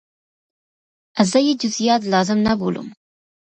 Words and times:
زه 1.31 1.37
یې 1.47 1.53
جزئیات 1.61 2.01
لازم 2.13 2.39
نه 2.47 2.53
بولم. 2.59 2.87